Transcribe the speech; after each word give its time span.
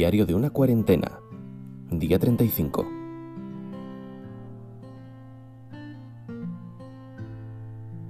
Diario 0.00 0.24
de 0.24 0.34
una 0.34 0.48
cuarentena. 0.48 1.20
Día 1.90 2.18
35. 2.18 2.86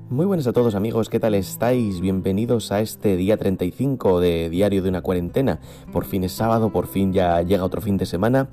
Muy 0.08 0.24
buenas 0.24 0.46
a 0.46 0.52
todos 0.52 0.76
amigos, 0.76 1.08
¿qué 1.08 1.18
tal 1.18 1.34
estáis? 1.34 2.00
Bienvenidos 2.00 2.70
a 2.70 2.80
este 2.80 3.16
día 3.16 3.36
35 3.36 4.20
de 4.20 4.50
Diario 4.50 4.84
de 4.84 4.88
una 4.88 5.02
cuarentena. 5.02 5.58
Por 5.92 6.04
fin 6.04 6.22
es 6.22 6.30
sábado, 6.30 6.70
por 6.70 6.86
fin 6.86 7.12
ya 7.12 7.42
llega 7.42 7.64
otro 7.64 7.80
fin 7.80 7.96
de 7.96 8.06
semana 8.06 8.50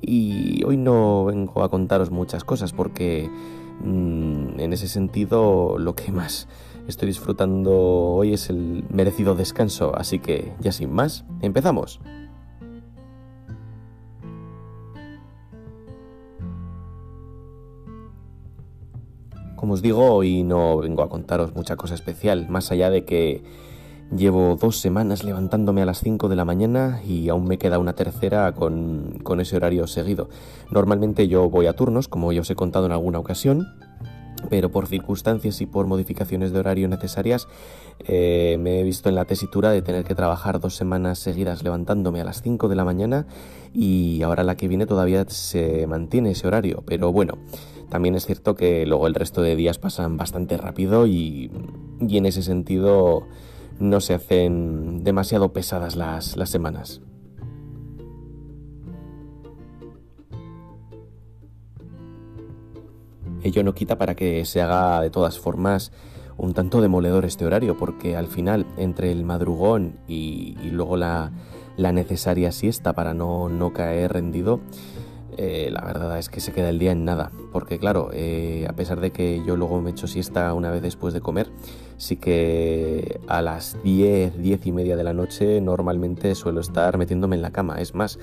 y 0.00 0.64
hoy 0.64 0.76
no 0.76 1.26
vengo 1.26 1.62
a 1.62 1.70
contaros 1.70 2.10
muchas 2.10 2.42
cosas 2.42 2.72
porque 2.72 3.30
mm, 3.84 4.58
en 4.58 4.72
ese 4.72 4.88
sentido 4.88 5.78
lo 5.78 5.94
que 5.94 6.10
más 6.10 6.48
estoy 6.88 7.06
disfrutando 7.06 7.70
hoy 7.70 8.32
es 8.32 8.50
el 8.50 8.82
merecido 8.90 9.36
descanso, 9.36 9.94
así 9.96 10.18
que 10.18 10.54
ya 10.58 10.72
sin 10.72 10.92
más, 10.92 11.24
empezamos. 11.40 12.00
Como 19.60 19.74
os 19.74 19.82
digo, 19.82 20.14
hoy 20.14 20.42
no 20.42 20.78
vengo 20.78 21.02
a 21.02 21.10
contaros 21.10 21.54
mucha 21.54 21.76
cosa 21.76 21.92
especial, 21.92 22.48
más 22.48 22.72
allá 22.72 22.88
de 22.88 23.04
que 23.04 23.42
llevo 24.10 24.56
dos 24.56 24.80
semanas 24.80 25.22
levantándome 25.22 25.82
a 25.82 25.84
las 25.84 26.00
5 26.00 26.30
de 26.30 26.36
la 26.36 26.46
mañana 26.46 27.02
y 27.06 27.28
aún 27.28 27.46
me 27.46 27.58
queda 27.58 27.78
una 27.78 27.92
tercera 27.92 28.52
con, 28.52 29.18
con 29.22 29.38
ese 29.38 29.56
horario 29.56 29.86
seguido. 29.86 30.30
Normalmente 30.70 31.28
yo 31.28 31.50
voy 31.50 31.66
a 31.66 31.74
turnos, 31.74 32.08
como 32.08 32.32
ya 32.32 32.40
os 32.40 32.48
he 32.48 32.54
contado 32.54 32.86
en 32.86 32.92
alguna 32.92 33.18
ocasión, 33.18 33.66
pero 34.50 34.70
por 34.70 34.86
circunstancias 34.86 35.60
y 35.62 35.66
por 35.66 35.86
modificaciones 35.86 36.52
de 36.52 36.58
horario 36.58 36.88
necesarias 36.88 37.48
eh, 38.00 38.56
me 38.60 38.80
he 38.80 38.82
visto 38.82 39.08
en 39.08 39.14
la 39.14 39.24
tesitura 39.24 39.70
de 39.70 39.80
tener 39.80 40.04
que 40.04 40.14
trabajar 40.14 40.60
dos 40.60 40.76
semanas 40.76 41.18
seguidas 41.18 41.62
levantándome 41.62 42.20
a 42.20 42.24
las 42.24 42.42
5 42.42 42.68
de 42.68 42.74
la 42.74 42.84
mañana 42.84 43.26
y 43.72 44.20
ahora 44.22 44.42
la 44.42 44.56
que 44.56 44.68
viene 44.68 44.86
todavía 44.86 45.24
se 45.28 45.86
mantiene 45.86 46.32
ese 46.32 46.46
horario, 46.46 46.82
pero 46.84 47.12
bueno, 47.12 47.38
también 47.88 48.14
es 48.14 48.26
cierto 48.26 48.54
que 48.54 48.84
luego 48.86 49.06
el 49.06 49.14
resto 49.14 49.42
de 49.42 49.56
días 49.56 49.78
pasan 49.78 50.16
bastante 50.16 50.56
rápido 50.56 51.06
y, 51.06 51.50
en 52.00 52.26
ese 52.26 52.42
sentido 52.42 53.26
no 53.78 54.00
se 54.00 54.14
hacen 54.14 55.04
demasiado 55.04 55.52
pesadas 55.52 55.96
las, 55.96 56.36
las 56.36 56.50
semanas. 56.50 57.00
Ello 63.42 63.62
no 63.62 63.74
quita 63.74 63.96
para 63.96 64.14
que 64.14 64.44
se 64.44 64.60
haga 64.60 65.00
de 65.00 65.10
todas 65.10 65.38
formas 65.38 65.92
un 66.36 66.54
tanto 66.54 66.80
demoledor 66.80 67.24
este 67.24 67.44
horario, 67.44 67.76
porque 67.76 68.16
al 68.16 68.26
final, 68.26 68.66
entre 68.76 69.12
el 69.12 69.24
madrugón 69.24 69.98
y, 70.08 70.56
luego 70.70 70.96
la, 70.96 71.32
la, 71.76 71.92
necesaria 71.92 72.50
siesta 72.50 72.94
para 72.94 73.12
no, 73.12 73.48
no 73.48 73.72
caer 73.72 74.14
rendido, 74.14 74.60
eh, 75.36 75.70
la 75.72 75.82
verdad 75.82 76.18
es 76.18 76.28
que 76.28 76.40
se 76.40 76.52
queda 76.52 76.68
el 76.68 76.78
día 76.78 76.92
en 76.92 77.04
nada, 77.04 77.30
porque 77.52 77.78
claro, 77.78 78.10
eh, 78.12 78.66
a 78.68 78.72
pesar 78.74 79.00
de 79.00 79.10
que 79.10 79.42
yo 79.46 79.56
luego 79.56 79.80
me 79.80 79.90
echo 79.90 80.06
siesta 80.06 80.52
una 80.54 80.70
vez 80.70 80.82
después 80.82 81.14
de 81.14 81.20
comer, 81.20 81.48
sí 81.96 82.16
que 82.16 83.20
a 83.28 83.42
las 83.42 83.76
10, 83.82 84.38
10 84.38 84.66
y 84.66 84.72
media 84.72 84.96
de 84.96 85.04
la 85.04 85.12
noche 85.12 85.60
normalmente 85.60 86.34
suelo 86.34 86.60
estar 86.60 86.98
metiéndome 86.98 87.36
en 87.36 87.42
la 87.42 87.50
cama. 87.50 87.80
Es 87.80 87.94
más, 87.94 88.18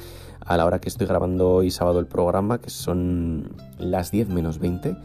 a 0.46 0.58
la 0.58 0.66
hora 0.66 0.80
que 0.80 0.90
estoy 0.90 1.08
grabando 1.08 1.50
hoy 1.50 1.72
sábado 1.72 2.00
el 2.00 2.08
programa, 2.08 2.60
que 2.60 2.70
son 2.70 3.54
las 3.78 4.12
10 4.12 4.30
menos 4.30 4.60
20, 4.60 4.96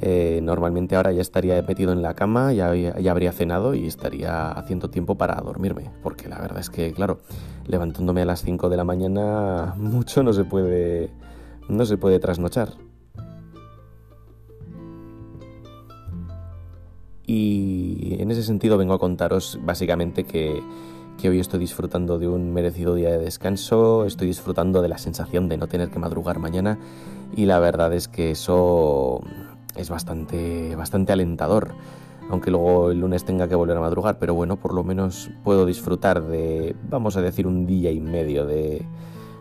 eh, 0.00 0.40
normalmente 0.42 0.96
ahora 0.96 1.12
ya 1.12 1.20
estaría 1.20 1.60
metido 1.62 1.92
en 1.92 2.02
la 2.02 2.14
cama, 2.14 2.52
ya, 2.52 2.74
ya, 2.74 3.10
habría 3.10 3.32
cenado 3.32 3.74
y 3.74 3.86
estaría 3.86 4.50
haciendo 4.52 4.90
tiempo 4.90 5.16
para 5.16 5.34
dormirme, 5.40 5.90
porque 6.02 6.28
la 6.28 6.38
verdad 6.40 6.60
es 6.60 6.70
que, 6.70 6.92
claro, 6.92 7.20
levantándome 7.66 8.22
a 8.22 8.24
las 8.24 8.42
5 8.42 8.68
de 8.68 8.76
la 8.76 8.84
mañana 8.84 9.74
mucho 9.76 10.22
no 10.22 10.32
se 10.32 10.44
puede, 10.44 11.10
no 11.68 11.84
se 11.84 11.98
puede 11.98 12.18
trasnochar. 12.18 12.70
Y 17.24 18.16
en 18.18 18.30
ese 18.30 18.42
sentido 18.42 18.76
vengo 18.76 18.94
a 18.94 18.98
contaros 18.98 19.58
básicamente 19.62 20.24
que, 20.24 20.60
que 21.18 21.28
hoy 21.28 21.38
estoy 21.38 21.60
disfrutando 21.60 22.18
de 22.18 22.28
un 22.28 22.52
merecido 22.52 22.94
día 22.94 23.10
de 23.10 23.18
descanso, 23.18 24.04
estoy 24.06 24.26
disfrutando 24.26 24.82
de 24.82 24.88
la 24.88 24.98
sensación 24.98 25.48
de 25.48 25.56
no 25.56 25.68
tener 25.68 25.90
que 25.90 25.98
madrugar 25.98 26.38
mañana 26.38 26.78
y 27.36 27.46
la 27.46 27.58
verdad 27.60 27.92
es 27.92 28.08
que 28.08 28.32
eso 28.32 29.22
es 29.76 29.90
bastante, 29.90 30.76
bastante 30.76 31.12
alentador. 31.12 31.74
Aunque 32.30 32.50
luego 32.50 32.90
el 32.90 33.00
lunes 33.00 33.24
tenga 33.24 33.48
que 33.48 33.54
volver 33.54 33.76
a 33.76 33.80
madrugar, 33.80 34.18
pero 34.18 34.34
bueno, 34.34 34.56
por 34.56 34.74
lo 34.74 34.84
menos 34.84 35.30
puedo 35.44 35.66
disfrutar 35.66 36.22
de, 36.22 36.74
vamos 36.88 37.16
a 37.16 37.20
decir, 37.20 37.46
un 37.46 37.66
día 37.66 37.90
y 37.90 38.00
medio 38.00 38.46
de, 38.46 38.86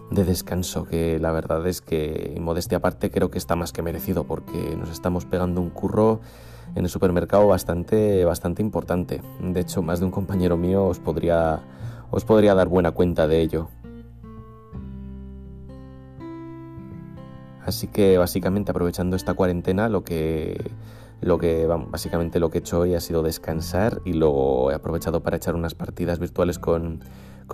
de 0.09 0.23
descanso, 0.25 0.83
que 0.85 1.19
la 1.19 1.31
verdad 1.31 1.65
es 1.67 1.79
que, 1.79 2.37
modestia 2.41 2.79
aparte, 2.79 3.09
creo 3.09 3.31
que 3.31 3.37
está 3.37 3.55
más 3.55 3.71
que 3.71 3.81
merecido, 3.81 4.25
porque 4.25 4.75
nos 4.75 4.89
estamos 4.89 5.25
pegando 5.25 5.61
un 5.61 5.69
curro 5.69 6.19
en 6.75 6.83
el 6.83 6.89
supermercado 6.89 7.47
bastante, 7.47 8.25
bastante 8.25 8.61
importante. 8.61 9.21
De 9.41 9.59
hecho, 9.59 9.81
más 9.81 9.99
de 9.99 10.05
un 10.05 10.11
compañero 10.11 10.57
mío 10.57 10.85
os 10.85 10.99
podría, 10.99 11.61
os 12.09 12.25
podría 12.25 12.55
dar 12.55 12.67
buena 12.67 12.91
cuenta 12.91 13.27
de 13.27 13.41
ello. 13.41 13.69
Así 17.71 17.87
que 17.87 18.17
básicamente 18.17 18.71
aprovechando 18.71 19.15
esta 19.15 19.33
cuarentena 19.33 19.87
lo 19.87 20.03
que 20.03 20.71
lo 21.21 21.37
que 21.37 21.65
básicamente 21.65 22.37
lo 22.41 22.49
que 22.49 22.57
he 22.57 22.59
hecho 22.59 22.81
hoy 22.81 22.95
ha 22.95 22.99
sido 22.99 23.23
descansar 23.23 24.01
y 24.03 24.11
luego 24.11 24.71
he 24.71 24.75
aprovechado 24.75 25.23
para 25.23 25.37
echar 25.37 25.55
unas 25.55 25.73
partidas 25.73 26.19
virtuales 26.19 26.59
con, 26.59 27.01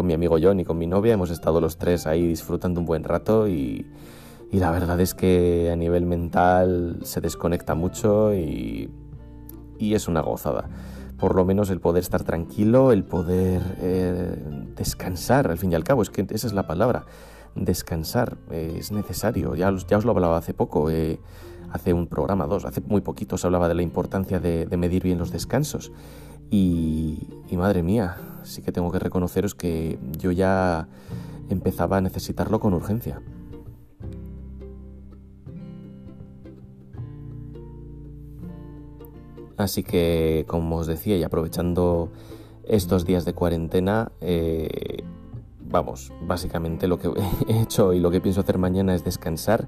mi 0.02 0.14
amigo 0.14 0.38
John 0.42 0.60
y 0.60 0.66
con 0.66 0.80
mi 0.80 0.88
novia. 0.88 1.14
Hemos 1.14 1.30
estado 1.30 1.62
los 1.62 1.78
tres 1.78 2.08
ahí 2.08 2.26
disfrutando 2.26 2.80
un 2.80 2.88
buen 2.88 3.04
rato 3.04 3.48
y, 3.48 3.86
y 4.52 4.58
la 4.58 4.72
verdad 4.72 5.00
es 5.00 5.14
que 5.14 5.70
a 5.72 5.76
nivel 5.76 6.08
mental 6.08 6.98
se 7.04 7.22
desconecta 7.22 7.76
mucho 7.76 8.34
y, 8.34 8.90
y 9.78 9.94
es 9.94 10.08
una 10.08 10.22
gozada. 10.22 10.68
Por 11.20 11.36
lo 11.36 11.46
menos 11.46 11.70
el 11.70 11.80
poder 11.80 12.02
estar 12.02 12.24
tranquilo, 12.24 12.92
el 12.92 13.04
poder 13.04 13.62
eh, 13.82 14.36
descansar, 14.76 15.52
al 15.52 15.60
fin 15.60 15.74
y 15.74 15.76
al 15.76 15.84
cabo, 15.84 16.02
es 16.02 16.10
que 16.10 16.26
esa 16.28 16.48
es 16.48 16.54
la 16.54 16.66
palabra 16.66 17.06
descansar 17.56 18.38
eh, 18.52 18.76
es 18.80 18.92
necesario. 18.92 19.56
Ya, 19.56 19.74
ya, 19.88 19.98
os 19.98 20.06
lo 20.06 20.12
hablaba 20.12 20.38
hace 20.38 20.54
poco, 20.54 20.90
eh, 20.90 21.20
hace 21.72 21.94
un 21.94 22.08
programa, 22.08 22.46
dos, 22.48 22.66
hace 22.66 22.82
muy 22.82 23.02
poquito 23.02 23.38
se 23.38 23.48
hablaba 23.48 23.68
de 23.68 23.76
la 23.76 23.82
importancia 23.82 24.40
de, 24.40 24.66
medir 24.78 25.04
bien 25.04 25.18
los 25.18 25.32
descansos. 25.32 25.92
Y, 26.50 27.28
y, 27.50 27.58
madre 27.58 27.84
mía, 27.84 28.18
sí 28.44 28.62
que 28.62 28.72
tengo 28.72 28.92
que 28.92 29.00
reconoceros 29.00 29.54
que 29.54 30.00
yo 30.18 30.32
ya 30.32 30.88
empezaba 31.50 31.98
a 31.98 32.02
necesitarlo 32.02 32.60
con 32.60 32.74
urgencia. 32.74 33.22
Así 39.58 39.84
que, 39.84 40.46
como 40.48 40.78
os 40.78 40.88
decía, 40.88 41.18
y 41.18 41.24
aprovechando 41.24 42.12
estos 42.64 43.06
días 43.06 43.26
de 43.26 43.34
cuarentena, 43.34 44.12
eh, 44.22 45.04
vamos, 45.70 46.12
básicamente 46.22 46.88
lo 46.88 47.00
que 47.00 47.10
he 47.48 47.62
hecho 47.62 47.94
y 47.94 48.00
lo 48.00 48.12
que 48.12 48.22
pienso 48.22 48.42
hacer 48.42 48.58
mañana 48.58 48.96
es 48.96 49.04
descansar 49.04 49.68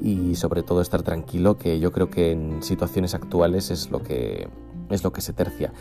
y 0.00 0.34
sobre 0.34 0.62
todo 0.62 0.80
estar 0.80 1.02
tranquilo, 1.02 1.56
que 1.56 1.78
yo 1.78 1.92
creo 1.92 2.10
que 2.10 2.32
en 2.32 2.62
situaciones 2.62 3.14
actuales 3.14 3.70
es 3.70 3.90
lo 3.90 4.02
que 4.02 4.48
es 4.90 5.02
lo 5.02 5.12
que 5.12 5.20
se 5.20 5.32
tercia. 5.32 5.72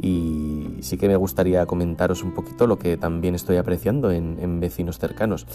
Y 0.00 0.78
sí 0.80 0.96
que 0.96 1.08
me 1.08 1.16
gustaría 1.16 1.64
comentaros 1.66 2.22
un 2.22 2.34
poquito 2.34 2.66
lo 2.66 2.78
que 2.78 2.96
también 2.96 3.34
estoy 3.34 3.56
apreciando 3.56 4.10
en, 4.10 4.60
vecinos 4.60 4.98
cercanos. 4.98 5.46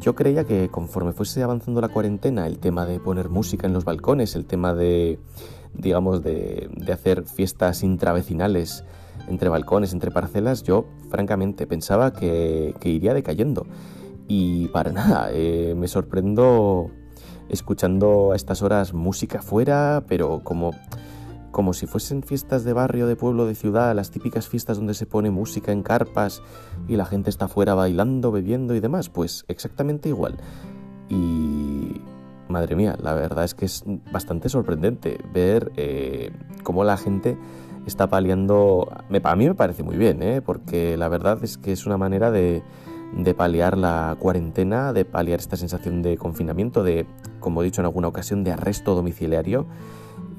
Yo 0.00 0.14
creía 0.14 0.44
que 0.44 0.68
conforme 0.68 1.12
fuese 1.12 1.42
avanzando 1.42 1.80
la 1.80 1.88
cuarentena, 1.88 2.46
el 2.46 2.58
tema 2.58 2.86
de 2.86 3.00
poner 3.00 3.28
música 3.28 3.66
en 3.66 3.72
los 3.74 3.84
balcones, 3.84 4.34
el 4.34 4.46
tema 4.46 4.74
de, 4.74 5.18
digamos, 5.74 6.22
de, 6.22 6.70
de 6.74 6.92
hacer 6.92 7.24
fiestas 7.24 7.82
intravecinales, 7.82 8.84
entre 9.28 9.48
balcones, 9.48 9.92
entre 9.92 10.10
parcelas, 10.10 10.62
yo 10.62 10.86
francamente 11.10 11.66
pensaba 11.66 12.12
que, 12.12 12.74
iría 12.82 13.14
decayendo. 13.14 13.66
Y 14.26 14.68
para 14.68 14.92
nada, 14.92 15.30
eh, 15.32 15.74
me 15.76 15.88
sorprendo 15.88 16.90
escuchando 17.48 18.32
a 18.32 18.36
estas 18.36 18.62
horas 18.62 18.92
música 18.92 19.40
fuera, 19.40 20.04
pero 20.06 20.42
como, 20.44 20.72
como 21.50 21.72
si 21.72 21.86
fuesen 21.86 22.22
fiestas 22.22 22.64
de 22.64 22.72
barrio, 22.72 23.06
de 23.06 23.16
pueblo, 23.16 23.46
de 23.46 23.54
ciudad, 23.54 23.94
las 23.94 24.10
típicas 24.10 24.48
fiestas 24.48 24.76
donde 24.76 24.94
se 24.94 25.06
pone 25.06 25.30
música 25.30 25.72
en 25.72 25.82
carpas 25.82 26.42
y 26.88 26.96
la 26.96 27.06
gente 27.06 27.30
está 27.30 27.48
fuera 27.48 27.74
bailando, 27.74 28.30
bebiendo 28.30 28.74
y 28.74 28.80
demás, 28.80 29.08
pues 29.08 29.44
exactamente 29.48 30.08
igual. 30.10 30.36
Y 31.08 32.02
madre 32.48 32.76
mía, 32.76 32.96
la 33.00 33.14
verdad 33.14 33.44
es 33.44 33.54
que 33.54 33.64
es 33.64 33.84
bastante 34.12 34.48
sorprendente 34.48 35.18
ver 35.32 35.72
eh, 35.76 36.32
cómo 36.62 36.84
la 36.84 36.96
gente 36.96 37.36
está 37.86 38.08
paliando, 38.08 38.88
a 38.90 39.36
mí 39.36 39.46
me 39.46 39.54
parece 39.54 39.82
muy 39.82 39.96
bien, 39.96 40.22
¿eh? 40.22 40.42
porque 40.42 40.96
la 40.96 41.08
verdad 41.08 41.38
es 41.42 41.58
que 41.58 41.72
es 41.72 41.86
una 41.86 41.96
manera 41.96 42.30
de, 42.30 42.62
de 43.16 43.34
paliar 43.34 43.76
la 43.76 44.16
cuarentena, 44.18 44.92
de 44.92 45.04
paliar 45.04 45.40
esta 45.40 45.56
sensación 45.56 46.02
de 46.02 46.16
confinamiento, 46.16 46.82
de, 46.82 47.06
como 47.40 47.62
he 47.62 47.64
dicho 47.64 47.80
en 47.80 47.86
alguna 47.86 48.08
ocasión, 48.08 48.44
de 48.44 48.52
arresto 48.52 48.94
domiciliario. 48.94 49.66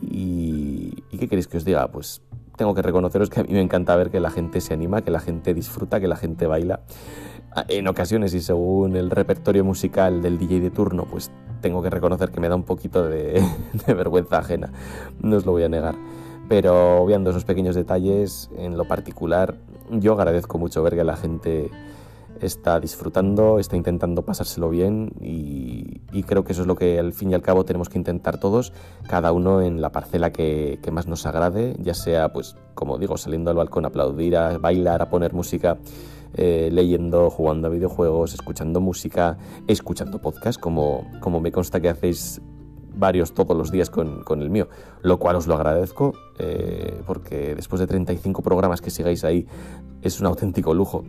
¿Y, 0.01 1.03
¿y 1.11 1.17
qué 1.17 1.27
queréis 1.27 1.47
que 1.47 1.57
os 1.57 1.65
diga? 1.65 1.87
Pues 1.91 2.21
tengo 2.59 2.73
que 2.73 2.81
reconoceros 2.81 3.29
que 3.29 3.39
a 3.39 3.43
mí 3.43 3.53
me 3.53 3.61
encanta 3.61 3.95
ver 3.95 4.11
que 4.11 4.19
la 4.19 4.29
gente 4.29 4.59
se 4.59 4.73
anima, 4.73 5.01
que 5.01 5.11
la 5.11 5.21
gente 5.21 5.53
disfruta, 5.53 6.01
que 6.01 6.09
la 6.09 6.17
gente 6.17 6.45
baila. 6.45 6.81
en 7.69 7.87
ocasiones 7.87 8.33
y 8.33 8.41
según 8.41 8.97
el 8.97 9.09
repertorio 9.09 9.63
musical 9.63 10.21
del 10.21 10.37
DJ 10.37 10.59
de 10.59 10.69
turno, 10.69 11.05
pues 11.05 11.31
tengo 11.61 11.81
que 11.81 11.89
reconocer 11.89 12.31
que 12.31 12.39
me 12.41 12.49
da 12.49 12.55
un 12.55 12.63
poquito 12.63 13.07
de, 13.07 13.41
vergüenza 13.87 14.39
ajena, 14.39 14.73
no 15.21 15.37
os 15.37 15.45
lo 15.45 15.53
voy 15.53 15.63
a 15.63 15.69
negar. 15.69 15.95
Pero 16.49 17.05
viendo 17.05 17.29
esos 17.29 17.45
pequeños 17.45 17.75
detalles, 17.75 18.49
en 18.57 18.75
lo 18.75 18.85
particular, 18.85 19.55
yo 19.91 20.13
agradezco 20.13 20.57
mucho 20.57 20.81
ver 20.81 20.95
que 20.95 21.03
la 21.03 21.15
gente 21.15 21.69
está 22.41 22.79
disfrutando, 22.79 23.59
está 23.59 23.75
intentando 23.75 24.23
pasárselo 24.23 24.69
bien 24.69 25.11
y, 25.21 26.01
creo 26.23 26.43
que 26.43 26.53
eso 26.53 26.61
es 26.61 26.67
lo 26.67 26.75
que 26.75 26.99
al 26.99 27.13
fin 27.13 27.31
y 27.31 27.33
al 27.33 27.41
cabo 27.41 27.65
tenemos 27.65 27.89
que 27.89 27.97
intentar 27.97 28.39
todos, 28.39 28.73
cada 29.07 29.31
uno 29.31 29.61
en 29.61 29.81
la 29.81 29.91
parcela 29.91 30.31
que, 30.31 30.79
más 30.91 31.07
nos 31.07 31.25
agrade, 31.25 31.75
ya 31.79 31.93
sea 31.93 32.33
pues 32.33 32.55
como 32.73 32.97
digo, 32.97 33.17
saliendo 33.17 33.51
al 33.51 33.57
balcón 33.57 33.85
a 33.85 33.89
aplaudir, 33.89 34.35
a 34.35 34.57
bailar, 34.57 35.01
a 35.01 35.09
poner 35.09 35.33
música, 35.33 35.77
eh, 36.33 36.69
leyendo, 36.71 37.29
jugando 37.29 37.67
a 37.67 37.71
videojuegos, 37.71 38.33
escuchando 38.33 38.79
música, 38.79 39.37
escuchando 39.67 40.19
podcast, 40.19 40.59
como, 40.59 41.05
como 41.19 41.41
me 41.41 41.51
consta 41.51 41.79
que 41.79 41.89
hacéis 41.89 42.41
varios 42.99 43.33
todos 43.33 43.57
los 43.57 43.71
días 43.71 43.89
con, 43.89 44.23
el 44.41 44.49
mío, 44.49 44.67
lo 45.01 45.17
cual 45.17 45.37
os 45.37 45.47
lo 45.47 45.55
agradezco, 45.55 46.13
eh, 46.37 47.01
porque 47.07 47.55
después 47.55 47.79
de 47.79 47.87
35 47.87 48.41
programas 48.41 48.81
que 48.81 48.89
sigáis 48.89 49.23
ahí 49.23 49.47
es 50.01 50.19
un 50.19 50.27
auténtico 50.27 50.73
lujo. 50.73 51.03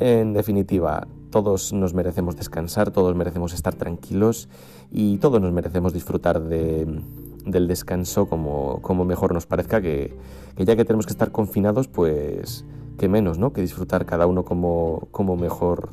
En 0.00 0.32
definitiva, 0.32 1.06
todos 1.30 1.72
nos 1.72 1.92
merecemos 1.92 2.36
descansar, 2.36 2.90
todos 2.90 3.14
merecemos 3.14 3.52
estar 3.52 3.74
tranquilos 3.74 4.48
y 4.90 5.18
todos 5.18 5.40
nos 5.40 5.52
merecemos 5.52 5.92
disfrutar 5.92 6.40
del 6.40 7.68
descanso 7.68 8.26
como, 8.26 9.04
mejor 9.04 9.34
nos 9.34 9.46
parezca, 9.46 9.80
que, 9.80 10.16
ya 10.56 10.76
que 10.76 10.84
tenemos 10.84 11.06
que 11.06 11.12
estar 11.12 11.32
confinados, 11.32 11.88
pues 11.88 12.64
que 12.96 13.08
menos, 13.08 13.38
¿no? 13.38 13.52
Que 13.52 13.60
disfrutar 13.60 14.06
cada 14.06 14.26
uno 14.26 14.44
como, 14.44 15.08
como 15.10 15.36
mejor 15.36 15.90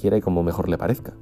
quiera 0.00 0.16
y 0.16 0.20
como 0.20 0.42
mejor 0.42 0.68
le 0.68 0.78
parezca. 0.78 1.12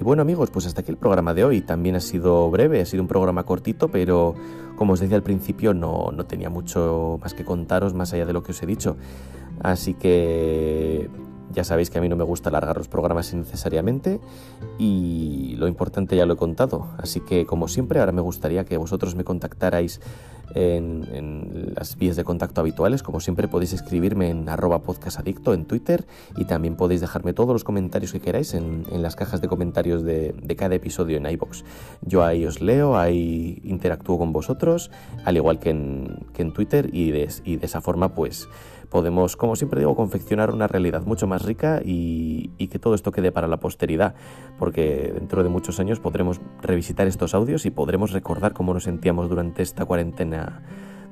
Y 0.00 0.02
bueno 0.02 0.22
amigos, 0.22 0.48
pues 0.50 0.64
hasta 0.64 0.80
aquí 0.80 0.90
el 0.90 0.96
programa 0.96 1.34
de 1.34 1.44
hoy. 1.44 1.60
También 1.60 1.94
ha 1.94 2.00
sido 2.00 2.50
breve, 2.50 2.80
ha 2.80 2.86
sido 2.86 3.02
un 3.02 3.08
programa 3.08 3.44
cortito, 3.44 3.88
pero 3.88 4.34
como 4.74 4.94
os 4.94 5.00
decía 5.00 5.14
al 5.14 5.22
principio 5.22 5.74
no, 5.74 6.10
no 6.10 6.24
tenía 6.24 6.48
mucho 6.48 7.18
más 7.20 7.34
que 7.34 7.44
contaros 7.44 7.92
más 7.92 8.14
allá 8.14 8.24
de 8.24 8.32
lo 8.32 8.42
que 8.42 8.52
os 8.52 8.62
he 8.62 8.66
dicho. 8.66 8.96
Así 9.62 9.92
que 9.92 11.10
ya 11.52 11.64
sabéis 11.64 11.90
que 11.90 11.98
a 11.98 12.00
mí 12.00 12.08
no 12.08 12.16
me 12.16 12.24
gusta 12.24 12.48
alargar 12.48 12.78
los 12.78 12.88
programas 12.88 13.30
innecesariamente 13.34 14.20
y 14.78 15.54
lo 15.58 15.68
importante 15.68 16.16
ya 16.16 16.24
lo 16.24 16.32
he 16.32 16.38
contado. 16.38 16.86
Así 16.96 17.20
que 17.20 17.44
como 17.44 17.68
siempre 17.68 18.00
ahora 18.00 18.12
me 18.12 18.22
gustaría 18.22 18.64
que 18.64 18.78
vosotros 18.78 19.14
me 19.14 19.24
contactarais 19.24 20.00
en, 20.54 21.74
las 21.76 21.96
vías 21.96 22.16
de 22.16 22.24
contacto 22.24 22.60
habituales. 22.60 23.02
Como 23.02 23.20
siempre 23.20 23.48
podéis 23.48 23.72
escribirme 23.72 24.30
en 24.30 24.48
arroba 24.48 24.82
podcastadicto 24.82 25.54
en 25.54 25.64
Twitter 25.64 26.06
y 26.36 26.44
también 26.44 26.76
podéis 26.76 27.00
dejarme 27.00 27.32
todos 27.32 27.52
los 27.52 27.64
comentarios 27.64 28.12
que 28.12 28.20
queráis 28.20 28.54
en, 28.54 28.84
las 29.02 29.16
cajas 29.16 29.40
de 29.40 29.48
comentarios 29.48 30.02
de, 30.02 30.34
cada 30.56 30.74
episodio 30.74 31.16
en 31.16 31.26
iBox. 31.26 31.64
Yo 32.02 32.24
ahí 32.24 32.44
os 32.44 32.60
leo, 32.60 32.98
ahí 32.98 33.60
interactúo 33.64 34.18
con 34.18 34.32
vosotros, 34.32 34.90
al 35.24 35.36
igual 35.36 35.58
que 35.58 35.70
en, 35.70 36.26
que 36.34 36.42
en 36.42 36.52
Twitter 36.52 36.90
y 36.92 37.10
y 37.10 37.56
de 37.56 37.66
esa 37.66 37.80
forma 37.80 38.14
pues 38.14 38.48
podemos, 38.90 39.36
como 39.36 39.56
siempre 39.56 39.80
digo, 39.80 39.94
confeccionar 39.96 40.50
una 40.50 40.66
realidad 40.66 41.06
mucho 41.06 41.26
más 41.26 41.42
rica 41.42 41.80
y, 41.82 42.50
que 42.70 42.78
todo 42.78 42.94
esto 42.94 43.10
quede 43.10 43.32
para 43.32 43.48
la 43.48 43.58
posteridad, 43.58 44.14
porque 44.58 45.12
dentro 45.12 45.42
de 45.42 45.48
muchos 45.48 45.80
años 45.80 45.98
podremos 45.98 46.40
revisitar 46.62 47.08
estos 47.08 47.34
audios 47.34 47.66
y 47.66 47.70
podremos 47.70 48.12
recordar 48.12 48.52
cómo 48.52 48.74
nos 48.74 48.84
sentíamos 48.84 49.28
durante 49.28 49.62
esta 49.62 49.84
cuarentena 49.84 50.39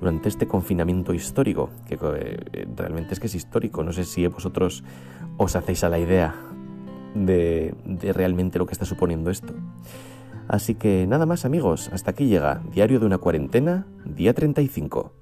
durante 0.01 0.29
este 0.29 0.47
confinamiento 0.47 1.13
histórico, 1.13 1.71
que 1.87 1.99
eh, 2.01 2.67
realmente 2.77 3.15
es 3.15 3.21
que 3.21 3.27
es 3.27 3.35
histórico, 3.35 3.83
no 3.83 3.93
sé 3.93 4.05
si 4.05 4.27
vosotros 4.27 4.85
os 5.37 5.57
hacéis 5.57 5.85
a 5.85 5.89
la 5.89 5.99
idea 5.99 6.35
de, 7.15 7.75
de, 7.85 8.13
realmente 8.13 8.59
lo 8.59 8.67
que 8.67 8.73
está 8.73 8.85
suponiendo 8.85 9.31
esto. 9.31 9.55
Así 10.47 10.75
que 10.75 11.07
nada 11.07 11.27
más 11.27 11.45
amigos, 11.45 11.91
hasta 11.93 12.13
aquí 12.13 12.27
llega 12.27 12.63
Diario 12.73 13.01
de 13.01 13.07
una 13.07 13.19
cuarentena, 13.19 13.87
día 14.05 14.33
35. 14.35 15.13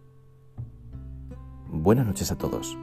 Buenas 1.69 2.07
noches 2.07 2.31
a 2.31 2.39
todos. 2.39 2.77